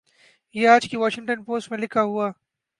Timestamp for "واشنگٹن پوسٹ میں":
0.97-1.79